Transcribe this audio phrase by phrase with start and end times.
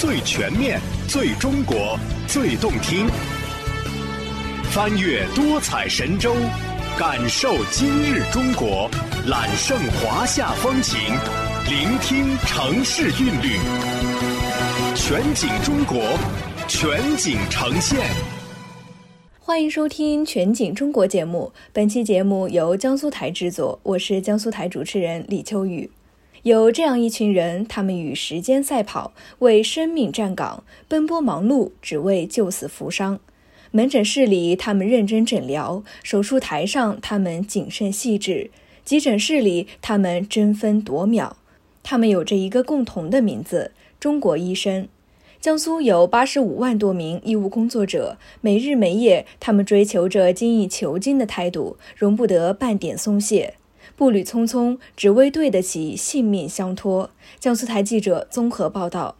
[0.00, 3.08] 最全面、最中国、最动听。
[4.70, 6.36] 翻越多彩神州，
[6.96, 8.88] 感受今日中国，
[9.26, 11.00] 揽胜华夏风情，
[11.68, 13.58] 聆听城市韵律。
[14.94, 16.16] 全景中国，
[16.68, 17.98] 全景呈现。
[19.40, 21.52] 欢迎收听《全景中国》节目。
[21.72, 25.90] 本期节目由江苏台制作，我是江苏台主持人李秋雨。
[26.42, 33.18] 有这样一群人，他们与时间赛跑，为生命站岗，奔波忙碌，只为救死扶伤。
[33.70, 38.50] 门诊室里，他们认真诊疗；手术台上，他们谨慎细致；
[38.84, 41.36] 急诊室里，他们争分夺秒。
[41.82, 44.88] 他们有着一个共同的名字——中国医生。
[45.40, 53.54] 江苏有八十五万多名医务工作者，每日每夜，他们追求着精益求精的态度，容不得半点松懈，
[53.96, 57.10] 步履匆匆，只为对得起性命相托。
[57.38, 59.16] 江苏台记者综合报道。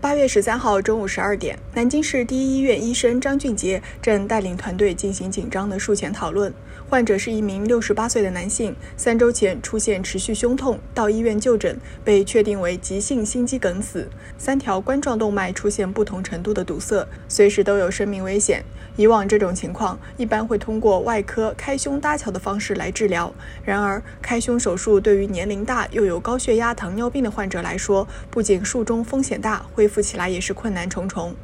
[0.00, 6.52] 八月十三号中午十二点，南京市第一医院医生张俊杰正带领团队进行紧张的术前讨论。
[6.92, 18.62] 患者是一名六十八岁的男性，三周前出现持续胸痛，到医院就诊，被确定为急性心肌梗死，三条冠状动脉出现不同程度的堵塞，随时都有生命危险。
[18.96, 23.32] 以往这种情况一般会通过外科开胸搭桥的方式来治疗，
[23.64, 31.34] 然而开胸手术对于年龄大又有高血压、糖尿病的患者来说，不仅术中风险大，恢复起来也是困难重重。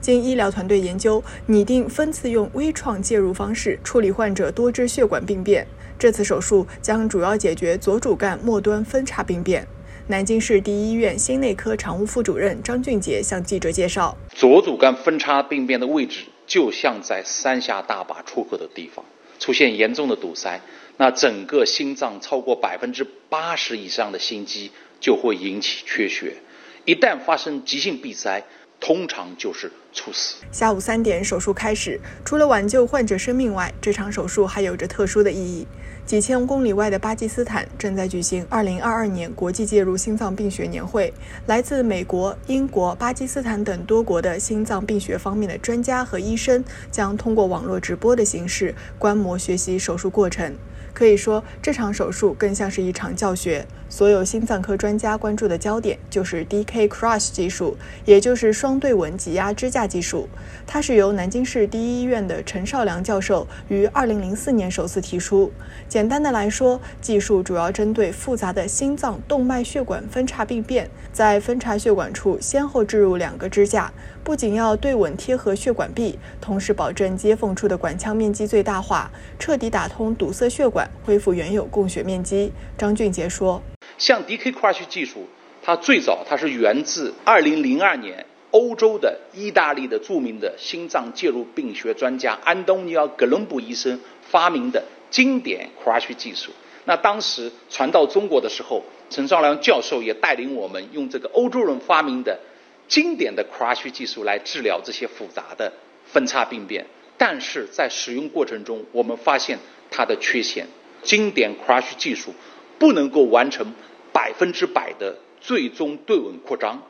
[0.00, 5.66] 经医疗团队研究，拟定分次用微创介入方式处理患者多支血管病变。
[5.98, 9.66] 这次手术将主要解决左主干末端分叉病变。
[10.06, 19.04] 南京市第一医院心内科常务副主任张俊杰向记者介绍：左主干分叉病变的位置就像在三峡大坝出口的地方，
[19.38, 20.62] 出现严重的堵塞，
[20.96, 26.38] 那整个心脏超过百分之八十以上的心肌就会引起缺血。
[26.86, 28.42] 一旦发生急性闭塞，
[28.80, 30.36] 通常就是猝死。
[30.50, 32.00] 下午三点，手术开始。
[32.24, 35.66] 除了挽救患者生命外，这场手术还有着特殊的意义。
[36.06, 41.12] 几千公里外的巴基斯坦正在举行2022年国际介入心脏病学年会。
[41.46, 50.56] 来自美国、英国、巴基斯坦等多国的心脏病学方面的专家和医生将通过网络直播的形式观摩学习手术过程。
[51.00, 53.66] 可以说，这场手术更像是一场教学。
[53.88, 57.74] 所有心脏科专家关注的焦点就是 DK Crush 技术，
[58.04, 60.28] 也就是双对稳挤压支架技术。
[60.66, 65.50] 它是由南京市第一医院的陈少良教授于2004年首次提出。
[65.88, 73.90] 简单的来说，技术主要针对复杂的心脏动脉血管分叉病变，在分叉血管处先后置入两个支架，
[74.22, 82.52] 不仅要对稳贴合血管壁，同时保证接缝处的管腔面积最大化，彻底打通堵塞血管，恢复原有供血面积。
[82.76, 83.62] 张俊杰说。
[83.98, 85.26] 像 DK Crush 技术，
[85.62, 96.52] 它最早它是源自2002年欧洲的意大利的著名的心脏介入病学专家安东尼奥·格伦布医生发明的经典 Crush 技术。
[96.86, 102.40] 那当时传到中国的时候，陈少良教授也带领我们用这个欧洲人发明的
[102.88, 105.72] 经典的 Crush 技术来治疗这些复杂的
[106.06, 106.86] 分叉病变。
[107.18, 109.58] 但是在使用过程中，我们发现
[109.90, 110.66] 它的缺陷。
[111.02, 112.34] 经典 Crush 技术
[112.78, 113.72] 不能够完成。
[114.12, 116.82] 百分之百的最终对稳扩张，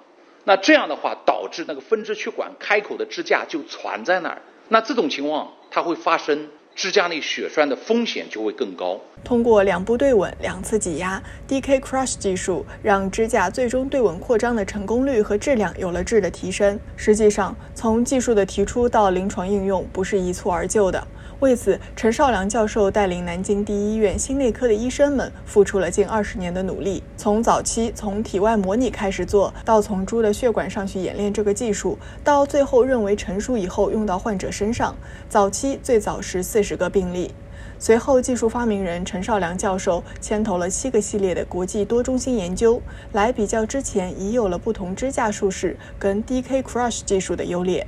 [0.44, 8.99] 那这样的话导致那个分支血管开口的支架就攒在那儿，那这种情况它会发生支架内血栓的风险就会更高。
[9.22, 16.81] 通过两步对稳、两次挤压，DK Crush 技术让支架最终对稳扩张的成功率和质量有了质的提升。
[16.97, 21.06] 实际上，从技术的提出到临床应用不是一蹴而就的。
[21.41, 27.03] 为此，陈少良教授带领南京第一医院心内科的医生们付出了近二十年的努力。
[27.17, 34.95] 从早期从体外模拟开始做到从猪的血管上去演练这个技术，到最后认为成熟以后用到患者身上，
[35.31, 37.31] 早期最早是四十个病例。
[37.79, 47.87] 随后，技术发明人陈少良教授牵头了七个系列的国际多中心研究，来比较之前已有了不同支架术式跟 DK Crush 技术的优劣。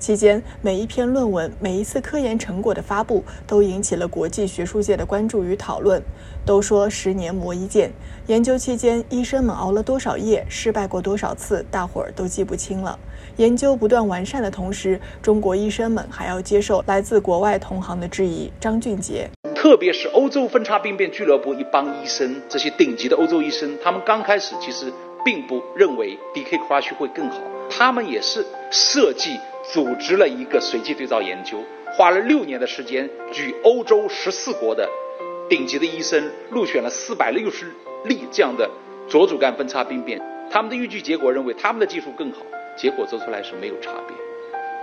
[0.00, 6.02] 期间，每一篇论文、每一次科研成果的发布，都引起了国际学术界的关注与讨论。
[6.46, 7.92] 都说十年磨一剑，
[8.26, 12.98] 研究期间，医生们熬了多少夜，失败过多少次，大伙儿都记不清了。
[13.36, 18.50] 研究不断完善的同时，中国医生们还要接受来自国外同行的质疑。
[18.58, 24.90] 张俊杰，特别是欧洲分叉病变俱乐部一帮医生，这些顶级的欧洲医生，他们刚开始其实
[25.22, 27.38] 并不认为 DK Crush 会更好，
[27.68, 29.38] 他们也是设计。
[29.72, 31.62] 组织了一个随机对照研究，
[31.92, 34.88] 花了六年的时间，举欧洲十四国的
[35.48, 37.72] 顶级的医生入选了四百六十
[38.04, 38.68] 例这样的
[39.08, 40.20] 左主干分叉病变。
[40.50, 42.38] 他们的预计结果认为，他们的技术更好。
[42.76, 44.16] 结果做出来是没有差别。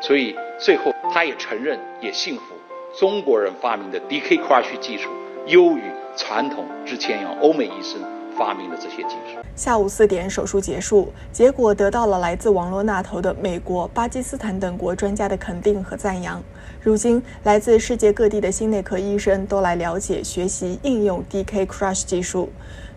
[0.01, 2.55] 所以最后他也承认，也信服
[2.97, 5.09] 中国人发明的 DK Crush 技术
[5.47, 5.81] 优于
[6.15, 7.99] 传统之前要欧美医生
[8.37, 9.39] 发明了这些技术。
[9.55, 16.41] 下午四点，手术结束，结果得到了来自网络那头的美国、巴基斯坦等国专家的肯定和赞扬。
[16.79, 22.49] 如今，来自世界各地的心内科医生都来了解、学习、应用 DK Crush 技术。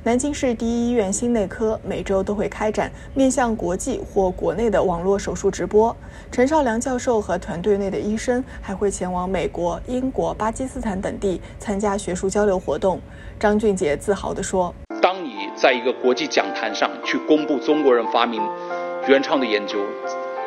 [0.03, 5.95] 南京市第一医院心内科每周都会开展面向国际或国内的网络手术直播。
[6.33, 12.99] 陈少良教授和团队内的医生还会前往美国、英国、巴基斯坦等地参加学术交流活动。
[13.39, 14.75] 张俊杰自豪地说
[15.61, 18.41] ：“在一个国际讲坛上去公布中国人发明
[19.07, 19.79] 原创的研究，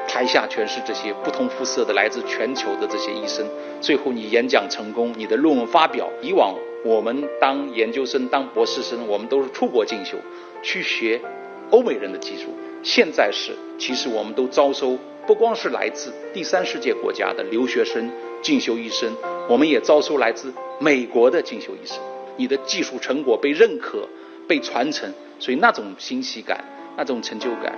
[0.07, 3.45] 台下全是这些不同肤色的来自全球的这些医生，
[3.80, 10.18] 最后你演讲成功，你的论文发表，以往。”我们当研究生、当博士生，我们都是出国进修，
[10.62, 11.21] 去学
[11.69, 12.50] 欧美人的技术。
[12.83, 18.12] 现在是，其实我们都招收不光是来自第三世界国家的留学生、
[18.42, 19.13] 进修医生，
[19.48, 22.00] 我们也招收来自美国的进修医生。
[22.36, 24.09] 你的技术成果被认可、
[24.48, 26.63] 被传承，所以那种欣喜感、
[26.98, 27.78] 那种成就感，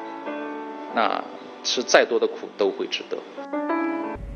[0.95, 1.23] 那
[1.63, 3.17] 吃再多的苦都会值得。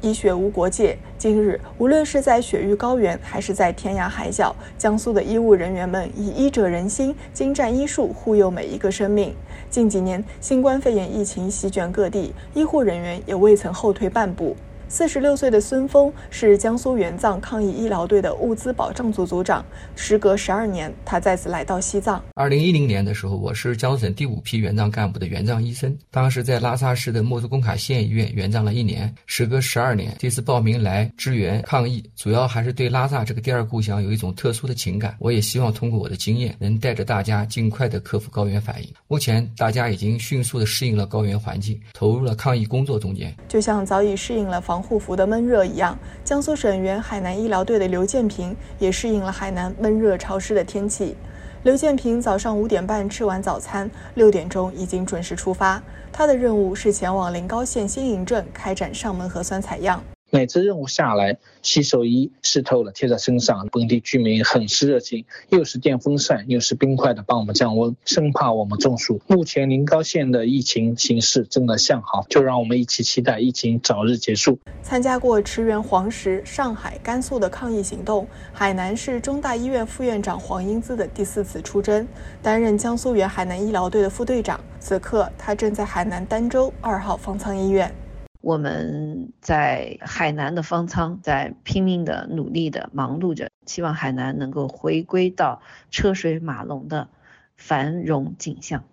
[0.02, 0.98] 医学无国界。
[1.18, 9.36] 今日，无论是在雪域高原，还是在天涯海角，江苏的医务人员们以医者仁心、精湛医术护佑每一个生命。
[9.70, 14.56] 近几年，新冠肺炎疫情席卷各地，医护人员也未曾后退半步。
[14.92, 19.64] 四十六岁的孙峰是江苏援藏抗疫医疗队的物资保障组组长。
[19.96, 22.20] 时隔十二年，他再次来到西藏。
[22.34, 29.14] 二零一零年的时候，我是江苏省第五批援藏干部的援藏医生，当时在拉萨市的莫斯工卡县医院援藏了一年。
[29.28, 35.16] 时隔十二年，这次报名来支援抗疫，主要还是对拉萨这个第二故乡有一种特殊的情感。
[35.20, 38.92] 我也希望通过我的经验，能带着大家尽快的克服高原反应。
[39.08, 51.16] 目前，大家已经迅速的适应了高原环境，投入了抗疫工作中间，就像早已适应了护服的闷热一样，江苏省原海南医疗队的刘建平也适应了海南闷热潮湿的天气。
[51.64, 55.82] 刘建平早上五点半吃完早餐，六点钟已经准时出发。
[56.12, 60.02] 他的任务是前往临高县新营镇开展上门核酸采样。
[60.32, 69.20] 每次任务下来，洗手衣湿透了贴在身上，本地居民很是热情，又是电风扇又是冰块的帮我们降温，生怕我们中暑。
[69.28, 74.60] 目前临高县的疫情形势正在向好，就让我们一起期待疫情早日结束。
[74.84, 82.08] 参加过驰援黄石、上海、甘肃的抗疫行动，海南市中大医院副院长黄英姿的第四次出征，
[82.42, 84.60] 担任江苏援海南医疗队的副队长。
[84.80, 87.94] 此刻，他正在海南儋州二号方舱医院。
[88.42, 97.10] 我们在海南的方舱在拼命的努力的忙碌着，希望海南能够回归到车水马龙的
[97.58, 98.84] 繁荣景象。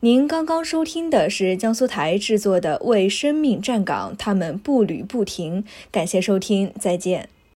[0.00, 5.64] 您刚刚收听的是江苏台制作的《为生命站岗》，他们步履不停。
[5.90, 7.28] 感谢收听，再见。